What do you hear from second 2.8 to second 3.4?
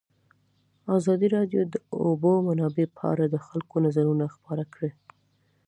په اړه د